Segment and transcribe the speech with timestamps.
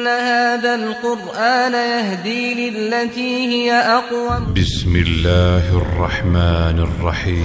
[0.00, 7.44] إن هذا القرآن يهدي للتي هي أقوم بسم الله الرحمن الرحیم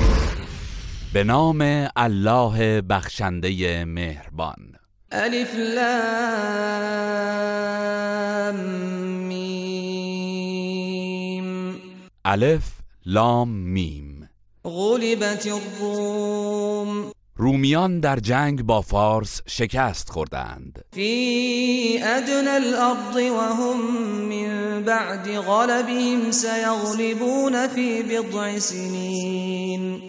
[1.13, 1.61] به نام
[1.97, 4.75] الله بخشنده مهربان.
[5.13, 6.05] ألف لام
[9.27, 10.69] ميم
[12.27, 12.63] ألف
[13.05, 14.29] لام میم
[14.65, 20.85] غلبت الروم رومیان در جنگ با فارس شکست خوردند.
[20.91, 23.91] في أدنى الأرض وهم
[24.29, 30.01] من بعد غلبهم سيغلبون في بضع سنين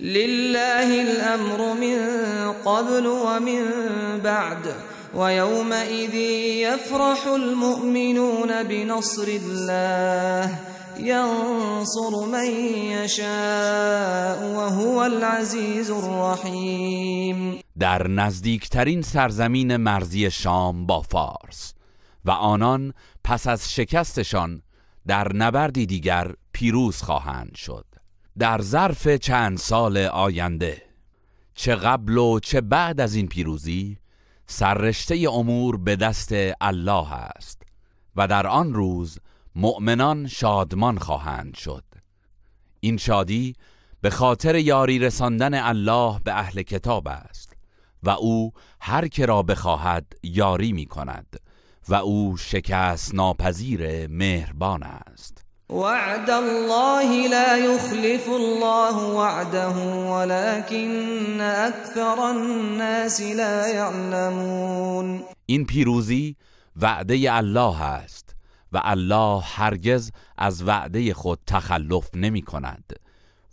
[0.00, 1.98] لله الأمر من
[2.64, 3.64] قبل ومن
[4.24, 4.74] بعد
[5.14, 6.14] ويومئذ
[6.64, 10.58] يفرح المؤمنون بنصر الله
[11.06, 12.50] ينصر من
[13.04, 17.58] يشاء وهو العزيز الرحيم.
[17.78, 21.74] در نزدیکترین سرزمین مرزی شام با فارس
[22.24, 22.92] و آنان
[23.24, 24.62] پس از شکستشان
[25.06, 27.84] در نبردی دیگر پیروز خواهند شد.
[28.38, 30.82] در ظرف چند سال آینده
[31.54, 33.98] چه قبل و چه بعد از این پیروزی
[34.46, 37.62] سررشته امور به دست الله است
[38.16, 39.18] و در آن روز
[39.54, 41.84] مؤمنان شادمان خواهند شد.
[42.80, 43.54] این شادی
[44.00, 47.52] به خاطر یاری رساندن الله به اهل کتاب است
[48.02, 51.36] و او هر که را بخواهد یاری می کند
[51.88, 55.44] و او شکست ناپذیر مهربان است.
[55.70, 59.76] وعد الله لا يخلف الله وعده
[60.10, 65.22] ولكن أكثر الناس لا يعلمون.
[65.46, 66.36] این پیروزی
[66.76, 68.19] وعده الله است.
[68.72, 72.92] و الله هرگز از وعده خود تخلف نمی کند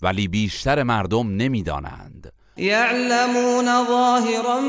[0.01, 4.59] ولی بیشتر مردم نمی‌دانند يعلمون ظاهرا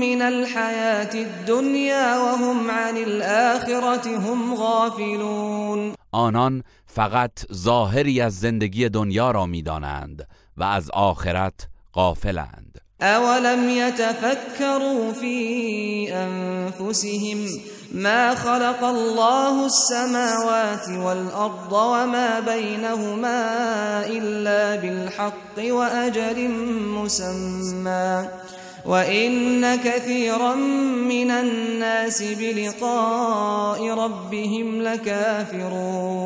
[0.00, 5.94] من الحياة الدنيا وهم عن الآخرة هم غافلون.
[6.12, 12.67] آنان فقط ظاهری از زندگی دنیا را می‌دانند و از آخرت غافلند.
[13.02, 17.46] أولم يتفكروا في أنفسهم
[17.92, 26.50] ما خلق الله السماوات والأرض وما بينهما إلا بالحق وأجل
[26.98, 28.28] مسمى
[28.86, 30.54] وإن كثيرا
[31.08, 36.18] من الناس بلقاء ربهم لكافرون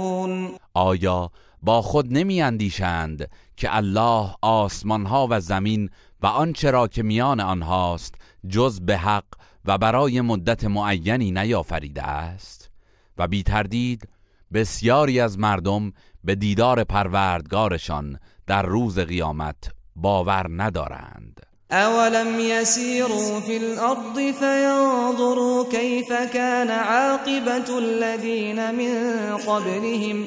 [0.75, 1.31] آیا
[1.63, 5.91] با خود نمی اندیشند که الله آسمان ها و زمین
[6.23, 8.15] و آنچه را که میان آنهاست
[8.49, 9.25] جز به حق
[9.65, 12.71] و برای مدت معینی نیافریده است.
[13.19, 14.09] و بی تردید
[14.53, 15.93] بسیاری از مردم
[16.25, 21.41] به دیدار پروردگارشان در روز قیامت باور ندارند.
[21.73, 30.27] أولم يسيروا في الأرض فينظروا كيف كان عاقبة الذين من قبلهم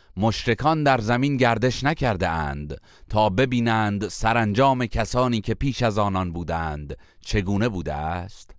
[0.17, 6.97] مشرکان در زمین گردش نکرده اند تا ببینند سرانجام کسانی که پیش از آنان بودند
[7.21, 8.55] چگونه بوده است.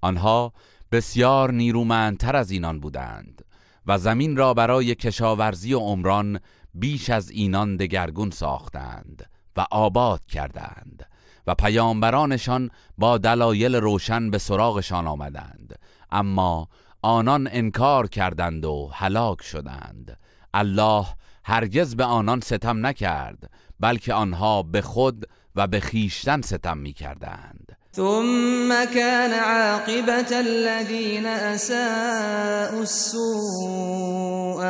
[0.00, 0.52] آنها
[0.92, 3.44] بسیار نیرومندتر از اینان بودند
[3.86, 6.40] و زمین را برای کشاورزی و عمران
[6.74, 11.06] بیش از اینان دگرگون ساختند و آباد کردند
[11.46, 15.78] و پیامبرانشان با دلایل روشن به سراغشان آمدند.
[16.10, 16.68] اما
[17.02, 20.18] آنان انکار کردند و هلاک شدند.
[20.54, 21.06] الله
[21.44, 27.76] هرگز به آنان ستم نکرد بلکه آنها به خود و به خیشتن ستم می کردند
[27.96, 34.62] ثم كان عاقبة الذين أساءوا السوء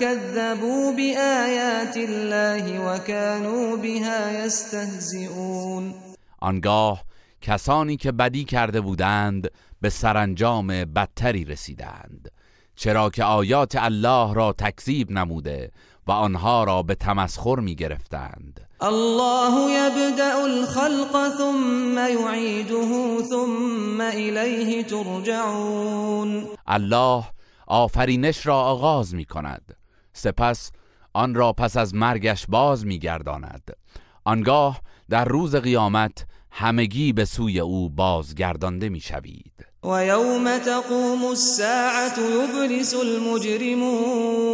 [0.00, 5.94] كذبوا بآيات الله وكانوا بها يستهزئون.
[6.40, 7.04] آنگاه
[7.40, 9.50] کسانی که بدی کرده بودند
[9.80, 12.30] به سرانجام بدتری رسیدند.
[12.76, 15.70] چرا که آیات الله را تکذیب نموده
[16.06, 26.46] و آنها را به تمسخر می گرفتند الله یبدأ الخلق ثم يعيده ثم الیه ترجعون.
[26.66, 27.24] الله
[27.66, 29.76] آفرینش را آغاز می کند
[30.12, 30.70] سپس
[31.12, 33.76] آن را پس از مرگش باز می گرداند
[34.24, 34.80] آنگاه
[35.10, 42.94] در روز قیامت همگی به سوی او بازگردانده می شوید و یوم تقوم الساعت یبرس
[42.94, 44.48] المجرمون.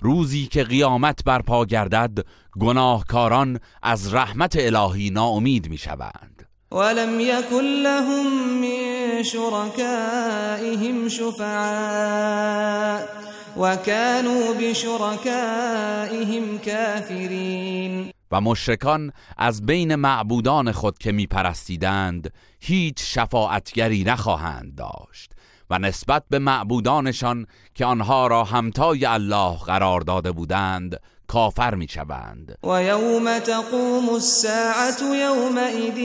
[0.00, 2.24] روزی که قیامت برپا گردد
[2.60, 6.48] گناهکاران از رحمت الهی ناامید می شوند.
[6.72, 8.26] ولم يكن لهم
[8.60, 13.08] من شركائهم شفعاء
[13.56, 25.32] وكانوا بشركائهم كافرين و مشرکان از بین معبودان خود که میپرستیدند هیچ شفاعتگری نخواهند داشت
[25.70, 32.58] و نسبت به معبودانشان که آنها را همتای الله قرار داده بودند کافر می شوند
[32.62, 35.98] و یوم تقوم الساعت یومئذ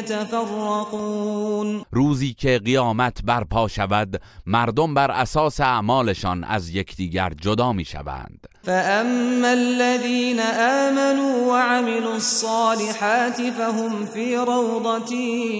[0.00, 1.84] یتفرقون.
[1.90, 7.84] روزی که قیامت برپا شود مردم بر اساس اعمالشان از یکدیگر جدا می
[8.66, 15.14] فاما الذين آمنوا وعملوا الصالحات فهم في روضة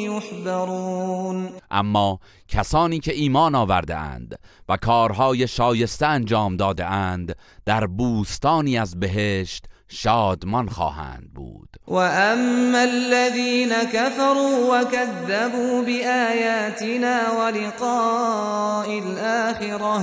[0.05, 2.19] يحبرون اما
[2.49, 7.37] کسانی که ایمان آورده اند و کارهای شایسته انجام داده اند
[7.67, 11.69] در بوستانی از بهشت شادمان خواهند بود.
[11.89, 20.03] و اما الذين كفروا وكذبوا بآياتنا ولقاء الآخرة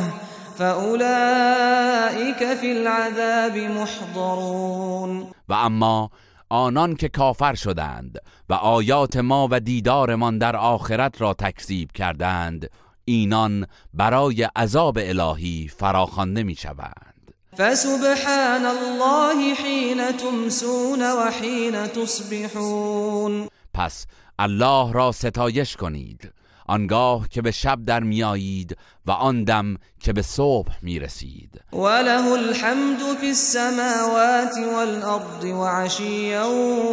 [0.61, 6.09] فأولئك في العذاب محضرون و اما
[6.49, 8.19] آنان که کافر شدند
[8.49, 12.69] و آیات ما و دیدارمان در آخرت را تکذیب کردند
[13.05, 24.05] اینان برای عذاب الهی فراخوانده می شوند فسبحان الله حین تمسون و حین تصبحون پس
[24.39, 26.40] الله را ستایش کنید
[26.71, 31.61] آنگاه که به شب در میایید و آن دم که به صبح می‌رسید.
[31.73, 36.49] وله الحمد فی السماوات والارض وعشیا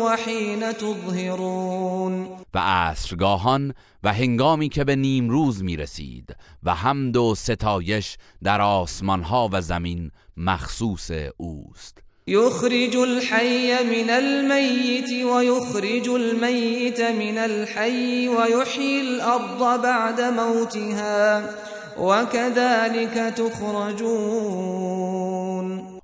[0.06, 2.28] وحین تظهرون.
[2.54, 9.48] و عصرگاهان و هنگامی که به نیم روز می‌رسید و حمد و ستایش در آسمانها
[9.52, 12.07] و زمین مخصوص اوست.
[12.28, 21.50] يخرج الحي من الميت ويخرج الميت من الحي ويحيي الأرض بعد موتها
[21.98, 24.88] وكذلك تخرجون.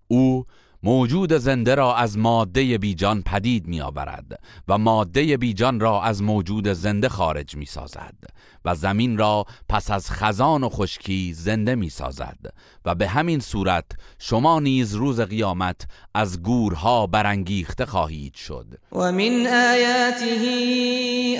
[0.08, 0.44] او
[0.82, 6.68] موجود زنده را از ماده بیجان پدید می آورد و ماده بیجان را از موجود
[6.72, 8.14] زنده خارج می سازد
[8.64, 12.38] و زمین را پس از خزان و خشکی زنده می سازد
[12.84, 13.84] و به همین صورت
[14.18, 18.66] شما نیز روز قیامت از گورها برانگیخته خواهید شد.
[18.92, 20.26] و من آیاته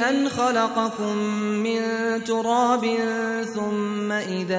[0.06, 1.14] ان خلقكم
[1.64, 2.84] من تراب
[3.54, 4.56] ثم اذا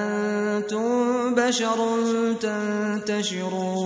[0.00, 1.76] انتم بشر
[2.40, 3.80] تنتشرون.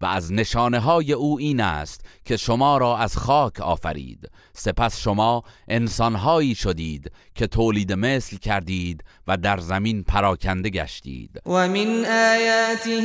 [0.00, 4.30] و از نشانه های او این است که شما را از خاک آفرید.
[4.52, 11.30] سپس شما انسانهایی شدید که تولید مثل کردید و در زمین پراکنده گشتید.
[11.46, 13.00] و من آیاته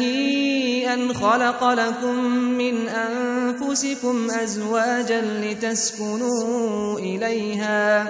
[0.87, 2.15] ان خلق لكم
[2.57, 8.05] من انفسكم ازواجا لتسكنوا الیها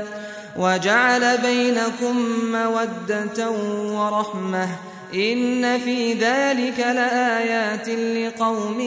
[0.57, 2.17] وجعل بينكم
[2.51, 3.47] موده
[3.95, 8.79] ورحمه این فی ذلك لآیات لقوم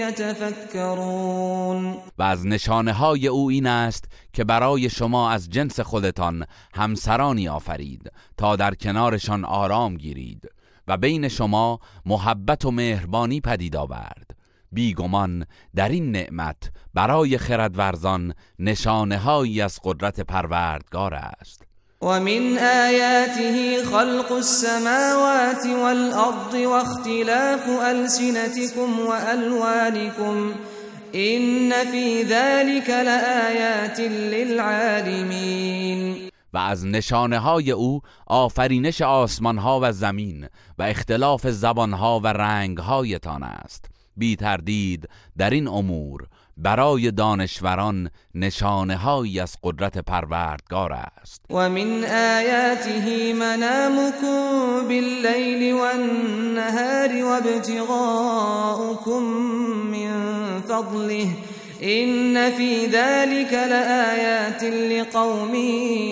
[0.00, 7.48] یتفکرون و از نشانه های او این است که برای شما از جنس خودتان همسرانی
[7.48, 10.48] آفرید تا در کنارشان آرام گیرید
[10.88, 14.30] و بین شما محبت و مهربانی پدید آورد.
[14.72, 21.71] بیگمان در این نعمت برای خردورزان نشانه هایی از قدرت پروردگار است.
[22.02, 30.54] ومن آياته خلق السماوات والأرض واختلاف ألسنتكم وألوانكم
[31.14, 34.00] إن في ذلك لآيات
[34.34, 35.42] للعالمين.
[36.54, 42.26] و از نشانه های او آفرینش آسمان ها و زمین و اختلاف زبان ها و
[42.26, 43.90] رنگ هایتان است.
[44.16, 51.44] بی تردید در این امور برای دانشوران نشانه هایی از قدرت پروردگار است.
[51.50, 59.22] و من آیاته منامكم باللیل والنهار وابتغاؤكم
[59.92, 60.12] من
[60.68, 61.26] فضله.
[61.80, 65.54] این فی ذلك لآیات لقوم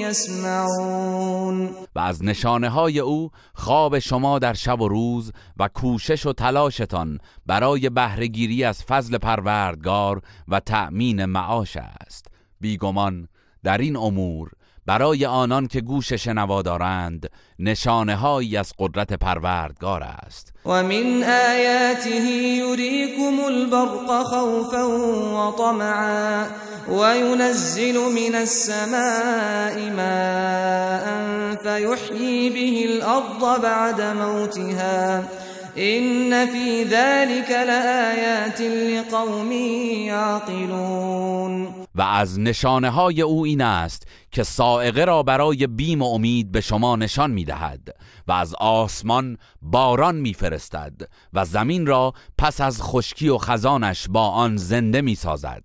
[0.02, 1.70] یسمعون.
[2.00, 7.90] از نشانه های او خواب شما در شب و روز و کوشش و تلاشتان برای
[7.90, 12.26] بهرهگیری از فضل پروردگار و تأمین معاش است.
[12.60, 13.28] بیگمان
[13.62, 14.50] در این امور
[14.86, 20.52] برای آنان که گوش شنوا دارند نشانه هایی از قدرت پروردگار است.
[20.66, 26.46] و من آیاته یریکم البرق خوفا و طمعا
[26.88, 31.06] و ینزل من السماء ماء
[31.62, 35.24] فيحيي به الأرض بعد موتها.
[35.78, 39.52] إن في ذلك لآيات لقوم
[40.06, 46.52] يعقلون و از نشانه های او این است که سائقه را برای بیم و امید
[46.52, 47.94] به شما نشان می دهد
[48.28, 50.92] و از آسمان باران می فرستد
[51.32, 55.64] و زمین را پس از خشکی و خزانش با آن زنده می سازد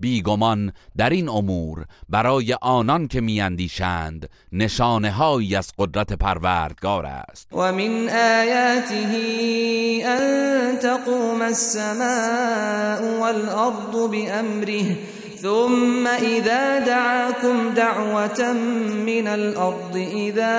[0.00, 7.48] بیگمان در این امور برای آنان که میاندیشند نشانه هایی از قدرت پروردگار است.
[7.52, 9.08] و من آیاته
[10.06, 14.98] ان تقوم السماء والارض بامره
[15.46, 18.52] ثم اذا دعاكم دعوة
[19.06, 20.56] من الارض اذا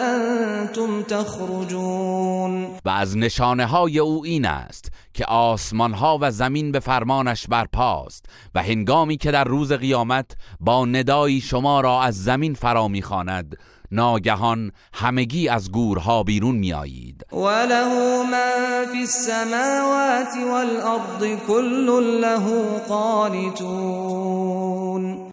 [0.00, 2.66] انتم تخرجون.
[2.84, 8.26] و از نشانه های او این است که آسمان ها و زمین به فرمانش برپاست
[8.54, 13.56] و هنگامی که در روز قیامت با ندایی شما را از زمین فرا می‌خواند
[13.96, 17.26] ناگهان همگی از گورها بیرون میآیید.
[17.32, 21.86] وله ما فی السماوات والارض كل
[22.20, 24.36] له قانتون.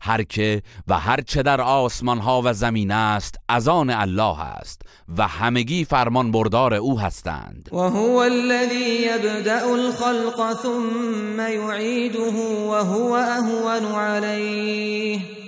[0.02, 4.82] هر که و هر چه در آسمان ها و زمین است از آن الله است
[5.18, 7.70] و همگی فرمان بردار او هستند.
[7.72, 12.32] و هو الذی یبدأ الخلق ثم یعیده
[12.70, 15.43] و هو اهون علیه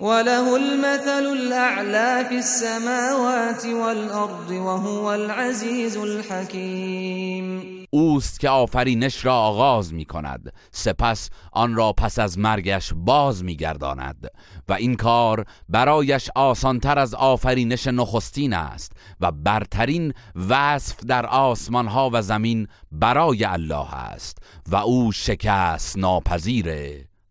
[0.00, 7.74] وله المثل الأعلى في السماوات والأرض وهو العزيز الحكيم.
[7.90, 13.56] اوست که آفرینش را آغاز می کند سپس آن را پس از مرگش باز می
[13.56, 14.30] گرداند
[14.68, 20.14] و این کار برایش آسانتر از آفرینش نخستین است و برترین
[20.48, 26.66] وصف در آسمان ها و زمین برای الله است و او شکست ناپذیر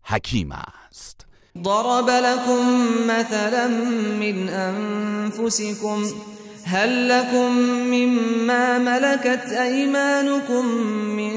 [0.02, 0.83] حکیم است.
[1.62, 3.66] ضرب لكم مثلا
[4.20, 6.06] من أنفسكم
[6.64, 7.52] هل لكم
[7.90, 10.66] مما ملكت أيمانكم
[11.16, 11.32] من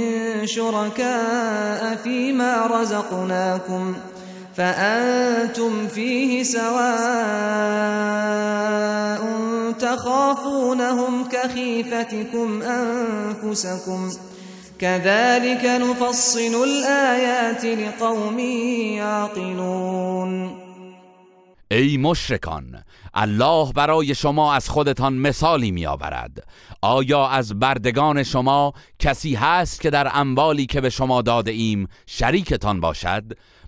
[0.47, 3.95] شركاء فيما رزقناكم
[4.55, 6.77] فأنتم فيه سواء
[9.79, 14.09] تخافونهم كخيفتكم أنفسكم
[14.79, 18.39] كذلك نفصل الآيات لقوم
[18.99, 20.67] يعقلون.
[21.71, 26.47] ای مشرکان الله برای شما از خودتان مثالی می آورد
[26.81, 32.79] آیا از بردگان شما کسی هست که در اموالی که به شما داده ایم شریکتان
[32.79, 33.23] باشد؟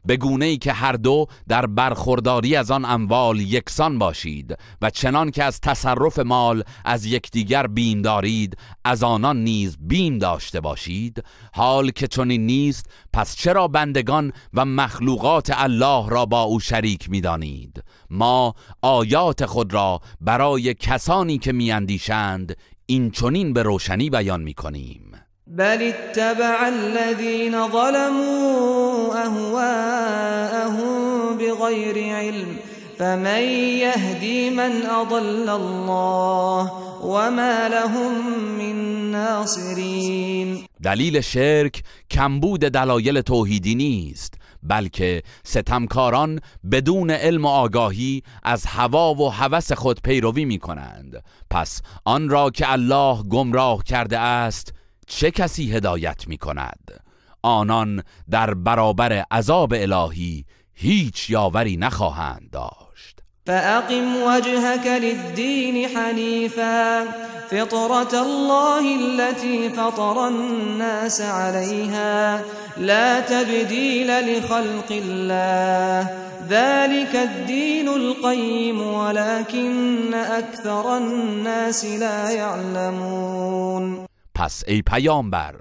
[0.09, 5.31] به گونه ای که هر دو در برخورداری از آن اموال یکسان باشید و چنان
[5.31, 11.23] که از تصرف مال از یکدیگر بیم دارید از آنان نیز بیم داشته باشید.
[11.53, 17.83] حال که چنین نیست پس چرا بندگان و مخلوقات الله را با او شریک می‌دانید؟
[18.09, 25.08] ما آیات خود را برای کسانی که میاندیشند این چنین به روشنی بیان می‌کنیم.
[25.49, 30.91] بل اتبع الذين ظلموا أهواءهم
[31.37, 32.57] بغير علم
[32.99, 33.41] فمن
[33.81, 36.71] يهدي من أضل الله
[37.03, 38.13] وما لهم
[38.57, 40.65] من ناصرين.
[40.83, 46.39] دلیل شرک کمبود دلایل توحیدی نیست بلکه ستمکاران
[46.71, 52.49] بدون علم و آگاهی از هوا و هوس خود پیروی می کنند پس آن را
[52.49, 54.73] که الله گمراه کرده است
[55.09, 57.01] چه کسی هدایت می کند
[57.41, 63.19] آنان در برابر عذاب الهی هیچ یاوری نخواهند داشت.
[63.47, 67.05] فأقم وجهك للدين حنيفا
[67.49, 72.43] فطرة الله التي فطر الناس عليها.
[72.77, 76.09] لا تبديل لخلق الله
[76.49, 84.08] ذلك الدين القيم ولكن أكثر الناس لا يعلمون.
[84.39, 85.55] پس ای پیامبر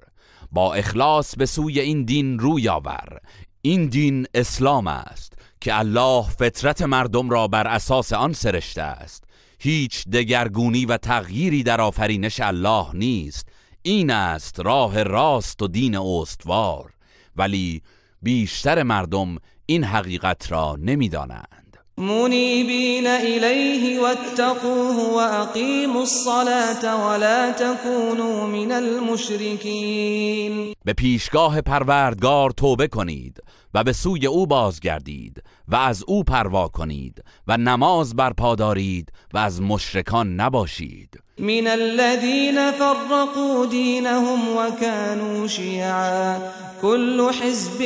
[0.52, 3.18] با اخلاص به سوی این دین روی آور.
[3.62, 9.24] این دین اسلام است که الله فطرت مردم را بر اساس آن سرشته است.
[9.58, 13.48] هیچ دگرگونی و تغییری در آفرینش الله نیست.
[13.82, 16.92] این است راه راست و دین استوار.
[17.36, 17.82] ولی
[18.22, 21.57] بیشتر مردم این حقیقت را نمی‌دانند.
[21.98, 30.52] منيبين إليه واتقوه وأقيموا الصلاة ولا تكونوا من المشركين.
[30.84, 33.42] به پیشگاه پروردگار توبه کنید.
[33.74, 39.38] و به سوی او بازگردید و از او پروا کنید و نماز برپا دارید و
[39.38, 41.20] از مشرکان نباشید.
[41.38, 46.38] من الذين فرقوا دينهم وكانوا شيعا
[46.82, 47.78] كل حزب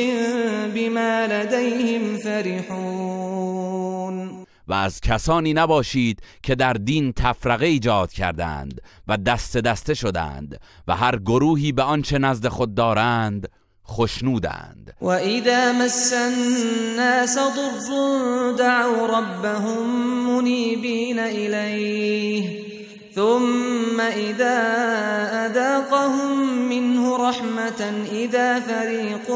[0.75, 3.63] بما لديهم فرحون.
[4.67, 10.95] و از کسانی نباشید که در دین تفرقه ایجاد کردند و دست دسته شدند و
[10.95, 13.49] هر گروهی به آنچه نزد خود دارند
[13.87, 14.93] خشنودند.
[15.01, 19.87] وإذا مس الناس ضر دعوا ربهم
[20.29, 22.73] منيبين إليه
[23.15, 24.57] ثم إذا
[25.45, 29.31] أذاقهم منه رحمة إذا فريق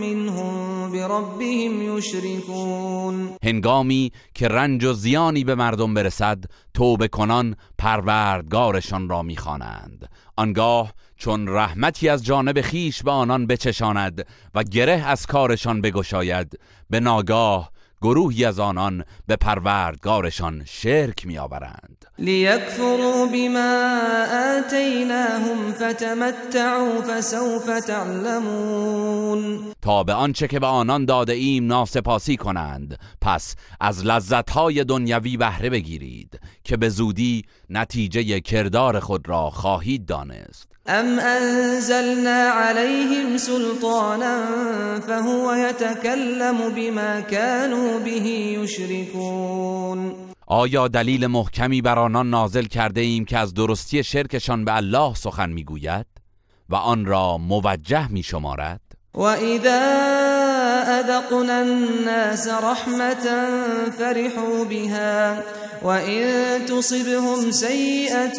[0.00, 6.44] منهم بربهم يشركون هنگامی که رنج و زیانی به مردم برسد
[6.74, 10.08] توبه کنان پروردگارشان را می‌خوانند.
[10.36, 16.58] آنگاه چون رحمتی از جانب خیش به آنان بچشاند و گره از کارشان بگشاید
[16.90, 22.06] به ناگاه گروهی از آنان به پروردگارشان شرک میآورند.
[22.18, 24.00] ليكفروا بما
[24.58, 29.72] آتيناهم فتمتعوا فسوف تعلمون.
[29.82, 35.70] تا به آنچه که به آنان داده ایم ناسپاسی کنند پس از لذتهای دنیوی بهره
[35.70, 40.71] بگیرید که به زودی نتیجه کردار خود را خواهید دانست.
[40.86, 44.44] ام انزلنا عليهم سلطانا
[45.00, 48.26] فهو يتكلم بما كانوا به
[48.62, 50.14] يشركون.
[50.46, 55.50] آیا دلیل محکمی بر آنان نازل کرده ایم که از درستی شرکشان به الله سخن
[55.50, 56.06] می‌گوید
[56.68, 58.80] و آن را موجه می شمارد
[59.14, 60.41] وإذا
[60.82, 63.26] أذقنا الناس رحمة
[63.98, 65.42] فرحوا بها
[65.82, 68.38] وإن تصبهم سيئة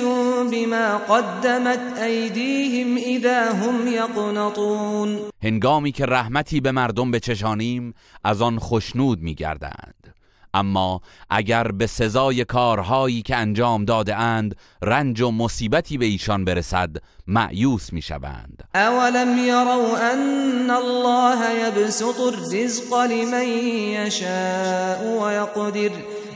[0.51, 9.21] بما قدمت أيديهم إذا هم يقنطون هنگامی که رحمتی به مردم بچشانیم از آن خشنود
[9.21, 10.02] میگردند.
[10.53, 16.97] اما اگر به سزای کارهایی که انجام داده اند رنج و مصیبتی به ایشان برسد
[17.27, 18.63] معیوس می‌شوند.
[18.75, 23.47] أولم يروا أن الله يبسط الرزق لمن
[23.97, 25.91] يشاء ويقدر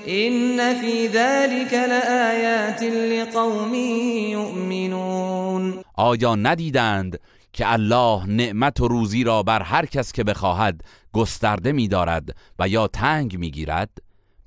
[0.08, 3.74] إن في ذلك لآيات لقوم
[4.32, 7.20] يؤمنون آیا ندیدند
[7.54, 10.82] که الله نعمت و روزی را بر هر کس که بخواهد
[11.14, 13.90] گسترده می‌دارد و یا تنگ می‌گیرد؟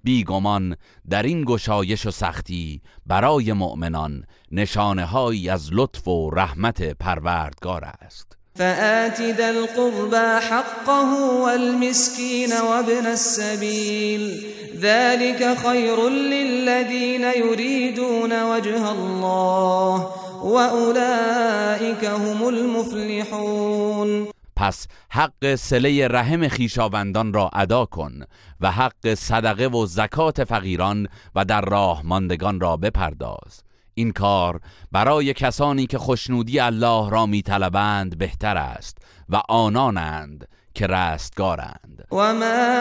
[0.04, 0.76] بیگمان
[1.10, 5.16] در این گشایش و سختی برای مؤمنان نشانه
[5.50, 8.36] از لطف و رحمت پروردگار است.
[8.56, 14.46] فآت ذا القربى حقه والمسكين وابن السبيل
[14.80, 20.10] ذلك خير للذين يريدون وجه الله
[20.42, 24.29] وأولئك هم المفلحون
[24.60, 28.22] پس حق سله رحم خیشاوندان را ادا کن
[28.60, 33.62] و حق صدقه و زکات فقیران و در راه ماندگان را بپرداز.
[33.94, 34.60] این کار
[34.92, 42.06] برای کسانی که خوشنودی الله را میطلبند بهتر است و آنانند که رستگارند.
[42.12, 42.78] وما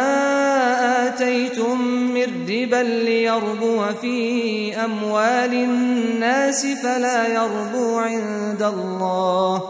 [1.08, 1.78] آتيتم
[2.13, 9.62] من ربا ليربو في أموال الناس فلا يربو عند الله.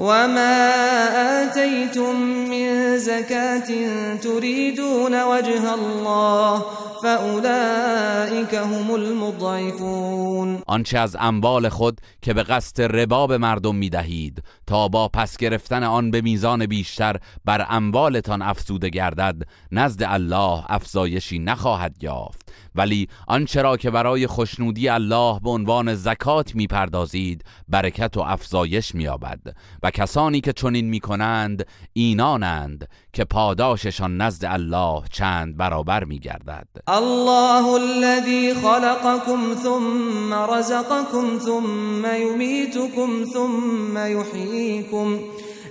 [0.00, 2.16] وما آتيتم
[2.50, 3.68] من زكاة
[4.16, 6.64] تريدون وجه الله
[7.02, 14.42] فأولئك هم المضعفون آنچه از اموال خود که به قصد ربا به مردم می دهید
[14.70, 21.38] تا با پس گرفتن آن به میزان بیشتر بر اموالتان افزوده گردد نزد الله افزایشی
[21.38, 22.52] نخواهد یافت.
[22.74, 29.40] ولی آنچه را که برای خوشنودی الله به عنوان زکات می‌پردازید برکت و افزایش مییابد.
[29.82, 36.68] و کسانی که چنین می‌کنند اینانند که پاداششان نزد الله چند برابر میگردد.
[36.88, 44.59] الله الذي خلقكم ثم رزقكم ثم يميتكم ثم يحييكم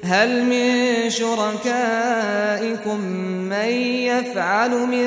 [0.04, 3.00] هل من شركائكم
[3.50, 3.70] من
[4.10, 5.06] يفعل من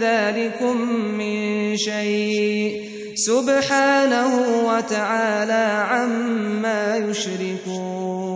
[0.00, 0.76] ذلكم
[1.18, 4.32] من شيء؟ سبحانه
[4.66, 8.34] وتعالى عما يشركون.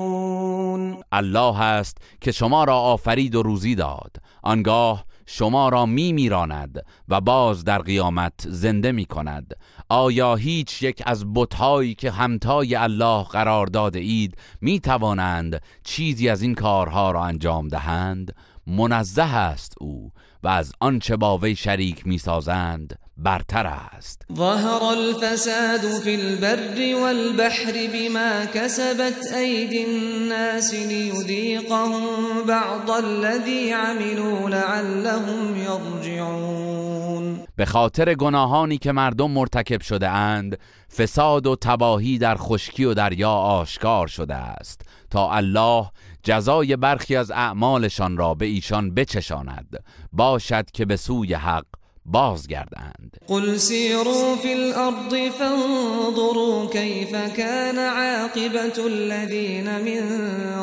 [1.13, 4.17] الله است که شما را آفرید و روزی داد.
[4.43, 9.55] آنگاه شما را می میراند و باز در قیامت زنده می کند
[9.89, 16.43] آیا هیچ یک از بتهایی که همتای الله قرار داده اید می توانند چیزی از
[16.43, 18.35] این کارها را انجام دهند؟
[18.67, 20.13] منزه است او
[20.43, 24.23] و از آنچه با وی شریک می‌سازند برتر است.
[24.37, 32.03] ظهر الفساد في البر والبحر بما كسبت أيدي الناس ليذيقهم
[32.49, 40.59] بعض الذي عملوا لعلهم يرجعون به خاطر گناهانی که مردم مرتکب شده اند
[40.97, 45.91] فساد و تباهی در خشکی و دریا آشکار شده است تا الله
[46.23, 49.85] جزای برخی از اعمالشان را به ایشان بچشاند.
[50.13, 51.65] باشد که به سوی حق
[52.11, 53.17] بازگردند.
[53.27, 60.03] قل سيروا في الأرض فانظروا كيف كان عاقبة الذين من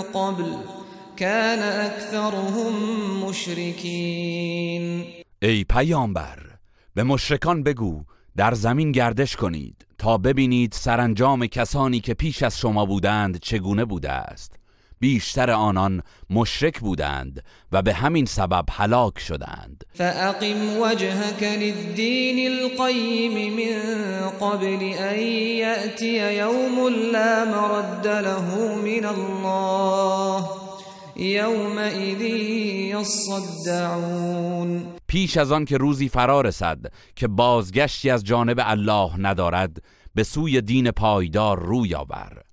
[0.02, 0.58] قبل.
[1.18, 2.74] كان أكثرهم
[3.30, 5.06] مشركين.
[5.42, 6.40] ای پیامبر
[6.96, 8.04] به مشرکان بگو
[8.38, 14.12] در زمین گردش کنید تا ببینید سرانجام کسانی که پیش از شما بودند چگونه بوده
[14.12, 14.65] است.
[15.06, 19.84] بیشتر آنان مشرک بودند و به همین سبب هلاک شدند.
[19.94, 23.74] فأقم وجهك للدين القيم من
[24.30, 25.20] قبل أن
[25.64, 30.46] يأتي يوم لا مرد له من الله
[31.16, 32.22] يومئذ
[32.96, 34.86] يصدعون.
[35.08, 36.80] پیش از آن که روزی فرا رسد
[37.16, 39.78] که بازگشتی از جانب الله ندارد
[40.16, 42.45] به سوی دین پایدار روی آور.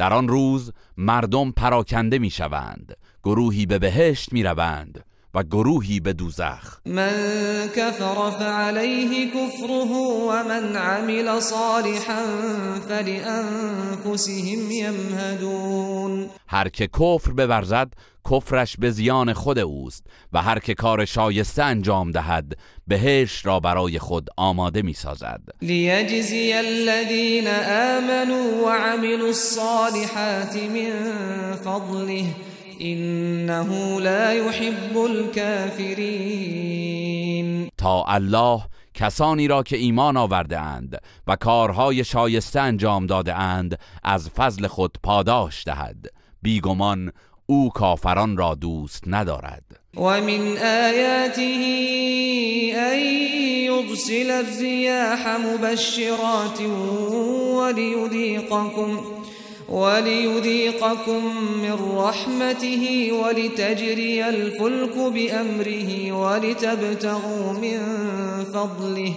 [0.00, 2.96] در آن روز مردم پراکنده می‌شوند.
[3.24, 5.04] گروهی به بهشت می‌روند.
[5.34, 6.80] و گروهی به دوزخ.
[6.86, 9.92] من كفر فعليه كفره
[10.30, 12.22] ومن عمل صالحا
[12.88, 17.92] فلأنفسهم يمهدون هر که کفر بورزد
[18.30, 22.52] کفرش به زیان خود اوست و هر که کار شایسته انجام دهد
[22.86, 32.24] بهشت را برای خود آماده می سازد ليجزي الذين آمنوا وعملوا الصالحات من فضله
[32.80, 36.40] إنه لا يحب الكافرين.
[37.78, 38.62] تا الله
[38.94, 44.96] کسانی را که ایمان آورده اند و کارهای شایسته انجام داده اند از فضل خود
[45.02, 46.06] پاداش دهد.
[46.42, 47.12] بیگمان
[47.46, 49.62] او کافران را دوست ندارد.
[49.96, 51.64] ومن آياته
[52.76, 52.98] أن
[53.64, 56.60] يرسل الرياح مبشرات
[57.56, 59.19] وليذيقكم
[59.70, 61.22] وليذيقكم
[61.62, 67.78] من رحمته ولتجري الفلك بأمره ولتبتغوا من
[68.44, 69.14] فضله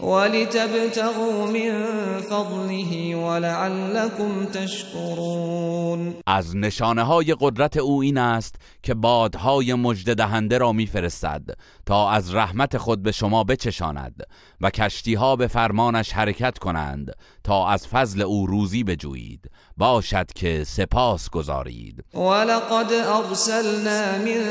[0.00, 1.72] ولتبتغوا من
[2.20, 6.14] فضله ولعلكم تشكرون.
[6.26, 11.42] از نشانه های قدرت او این است که بادهای مجد دهنده را میفرستد
[11.86, 14.22] تا از رحمت خود به شما بچشاند.
[14.60, 17.12] و کشتی ها به فرمانش حرکت کنند
[17.44, 19.50] تا از فضل او روزی بجویید.
[19.76, 24.42] باشد که سپاس گذارید ولقد أرسلنا من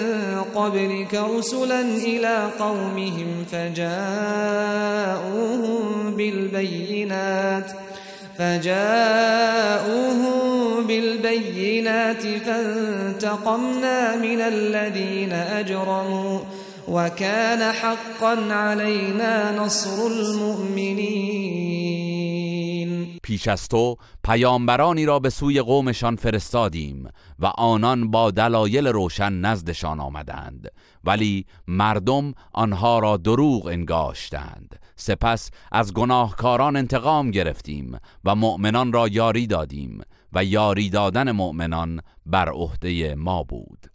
[0.55, 4.55] قبلك رسلا إلى قومهم فجاءوهم
[6.17, 7.71] بالبينات
[8.37, 10.27] فجاءوهم
[10.87, 16.39] بالبينات فانتقمنا من الذين أجرموا
[16.87, 21.85] وكان حقا علينا نصر المؤمنين.
[23.23, 29.99] پیش از تو پیامبرانی را به سوی قومشان فرستادیم و آنان با دلایل روشن نزدشان
[29.99, 30.67] آمدند.
[31.03, 34.79] ولی مردم آنها را دروغ انگاشتند.
[34.95, 40.01] سپس از گناهکاران انتقام گرفتیم و مؤمنان را یاری دادیم
[40.33, 43.94] و یاری دادن مؤمنان بر عهده ما بود.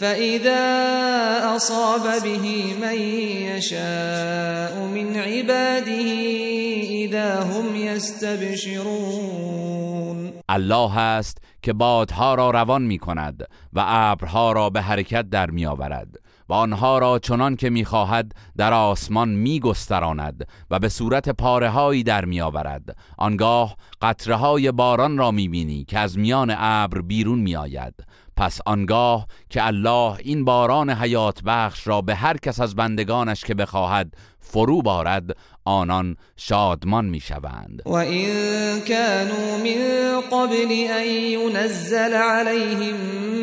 [0.00, 2.98] فإذا أصاب به من
[3.54, 6.02] يشاء من عباده
[7.04, 9.18] إذا هم يستبشرون
[10.48, 15.66] الله است که بادها را روان می کند و ابرها را به حرکت در می
[15.66, 16.08] آورد
[16.48, 21.68] و آنها را چنان که می خواهد در آسمان می گستراند و به صورت پاره
[21.68, 27.00] هایی در می آورد آنگاه قطره های باران را می بینی که از میان ابر
[27.00, 27.94] بیرون می آید
[28.38, 33.54] پس آنگاه که الله این باران حیات بخش را به هر کس از بندگانش که
[33.54, 37.82] بخواهد فرو بارد آنان شادمان می‌شوند.
[37.86, 42.96] و این كانوا من قبل ان ينزل عليهم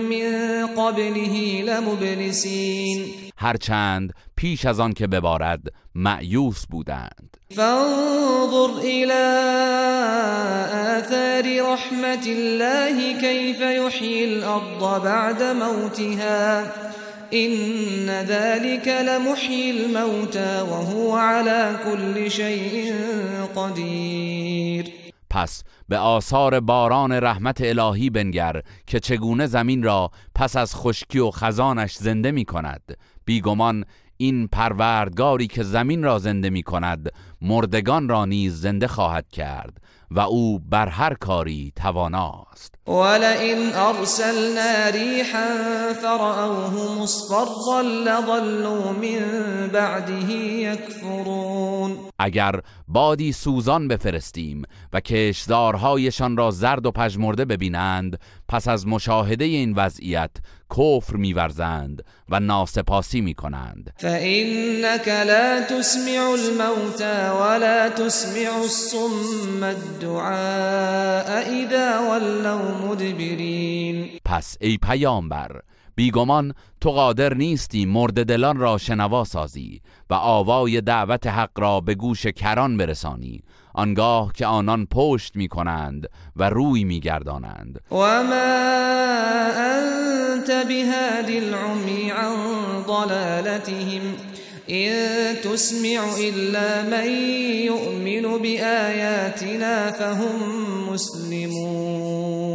[0.09, 3.05] من قبله لمبلسین.
[3.37, 5.61] هرچند پیش از آن که ببارد
[5.95, 7.34] معیوس بودند.
[7.49, 9.25] فانظر الى
[10.97, 16.85] آثار رحمت الله كيف يحيي الارض بعد موتها.
[17.33, 22.93] إن ذلك لمحيي الموتى وهو على كل شيء
[23.55, 24.85] قدیر
[25.29, 31.31] پس به آثار باران رحمت الهی بنگر که چگونه زمین را پس از خشکی و
[31.31, 32.81] خزانش زنده می کند
[33.25, 33.85] بیگمان
[34.17, 37.11] این پروردگاری که زمین را زنده می کند
[37.45, 39.77] مردگان را نیز زنده خواهد کرد
[40.11, 42.75] و او بر هر کاری تواناست.
[42.87, 45.47] ولئن ارسلنا ریحا
[46.01, 51.97] فرأوه مصفرا لظلوا من بعده یکفرون.
[52.19, 59.73] اگر بادی سوزان بفرستیم و کشدارهایشان را زرد و پژمرده ببینند پس از مشاهده این
[59.73, 60.31] وضعیت
[60.77, 63.93] کفر میورزند و ناسپاسی می‌کنند.
[63.97, 75.61] فإنك لا تسمع الموتى ولا تسمع الصم الدعاء اذا ولوا مدبرین پس ای پیامبر
[75.95, 81.95] بیگمان تو قادر نیستی مرد دلان را شنوا سازی و آوای دعوت حق را به
[81.95, 83.43] گوش کران برسانی.
[83.73, 88.33] آنگاه که آنان پشت می کنند و روی می گردانند و ما
[89.55, 92.35] انت بهاد العمی عن
[92.87, 94.01] ضلالتهم
[94.69, 97.07] إن تسمع إلا من
[97.65, 100.35] يؤمن بآياتنا فهم
[100.89, 102.45] مسلمون.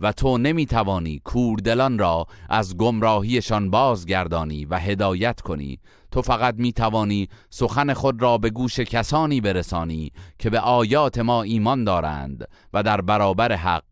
[0.00, 5.78] و تو نمی توانی کوردلان را از گمراهیشان بازگردانی و هدایت کنی.
[6.10, 11.42] تو فقط می توانی سخن خود را به گوش کسانی برسانی که به آیات ما
[11.42, 13.91] ایمان دارند و در برابر حق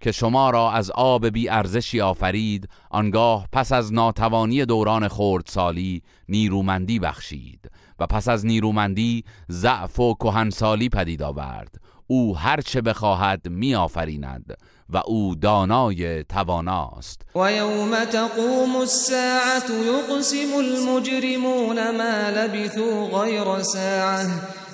[0.00, 6.98] که شما را از آب بی ارزشی آفرید آنگاه پس از ناتوانی دوران خردسالی نیرومندی
[6.98, 11.74] بخشید و پس از نیرومندی ضعف و کهنسالی پدید آورد.
[12.06, 14.56] او هر چه بخواهد می آفریند
[14.90, 17.22] و او دانای تواناست.
[17.34, 24.26] و یوم تقوم الساعت یقسم المجرمون ما لبثوا غیر ساعه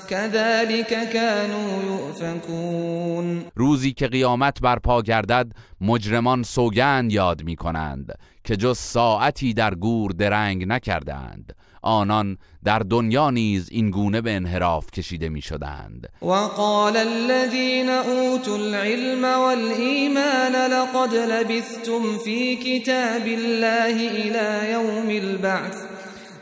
[0.09, 3.45] كذلك كانوا يؤفكون.
[3.57, 10.11] روزی که قیامت برپا گردد مجرمان سوگند یاد می کنند که جز ساعتی در گور
[10.11, 11.53] درنگ نکردند.
[11.83, 18.55] آنان در دنیا نیز این گونه به انحراف کشیده می شدند و قال الذين اوتوا
[18.55, 25.92] العلم والایمان لقد لبثتم في كتاب الله الى يوم البعث.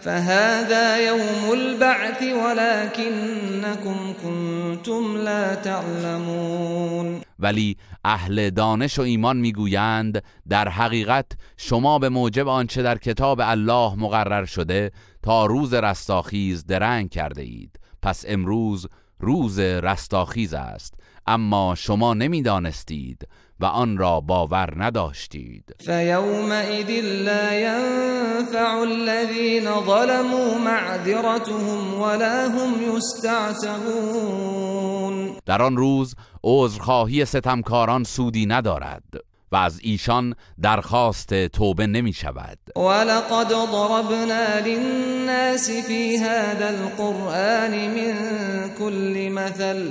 [0.01, 7.21] فهذا يوم البعث ولكنكم كنتم لا تعلمون.
[7.39, 13.95] ولی اهل دانش و ایمان می‌گویند در حقیقت شما به موجب آنچه در کتاب الله
[13.95, 14.91] مقرر شده
[15.23, 17.81] تا روز رستاخیز درنگ کرده اید.
[18.03, 18.87] پس امروز
[19.21, 20.95] روز رستاخیز است.
[21.27, 23.29] اما شما نمی‌دانستید.
[23.61, 25.75] و آن را باور نداشتید.
[25.79, 26.91] فیومئذ
[27.25, 34.51] لا ينفع الذين ظلموا معذرتهم ولا هم یستعتبون.
[35.47, 39.03] در آن روز عذرخواهی ستمکاران سودی ندارد
[39.53, 42.59] و از ایشان درخواست توبه نمی شود.
[42.77, 48.15] ولقد ضربنا للناس في هذا القرآن من
[48.79, 49.91] كل مثل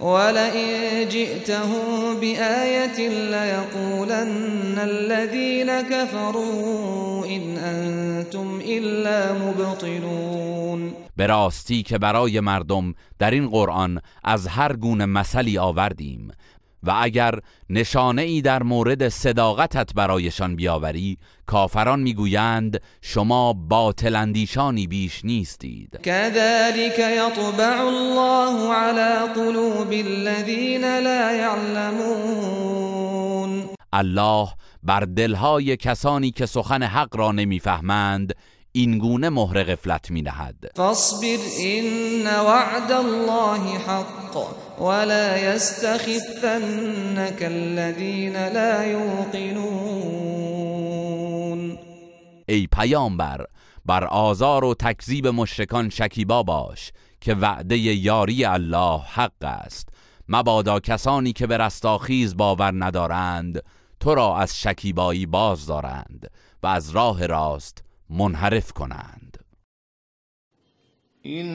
[0.00, 10.92] ولئن جئتهم بآية ليقولن الذين كفروا إن أنتم إلا مبطلون.
[11.16, 16.30] به راستی که برای مردم در این قرآن از هر گونه مثلی آوردیم
[16.82, 17.34] و اگر
[17.70, 26.00] نشانه ای در مورد صداقتت برایشان بیاوری کافران می‌گویند شما باطل اندیشانی بیش نیستید.
[26.02, 32.68] كذلك یطبع الله على قلوب الذين لا يعلمون
[33.92, 34.48] الله
[34.82, 38.34] بر دلهای کسانی که سخن حق را نمی‌فهمند
[38.72, 44.67] این گونه مهر غفلت می نهد فاصبر ان وعد الله حق.
[44.80, 50.18] ولا يستخفنك الذين لا يوقنون.
[52.48, 53.44] ای پیامبر
[53.86, 59.88] بر آزار و تکذیب مشرکان شکیبا باش که وعده یاری الله حق است.
[60.28, 63.62] مبادا کسانی که به رستاخیز باور ندارند
[64.00, 66.30] تو را از شکیبایی باز دارند
[66.62, 69.44] و از راه راست منحرف کنند.
[71.22, 71.48] این